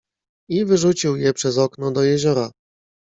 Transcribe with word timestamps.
"I 0.49 0.63
wyrzucił 0.65 1.17
je 1.17 1.33
przez 1.33 1.57
okno 1.57 1.91
do 1.91 2.03
jeziora." 2.03 2.51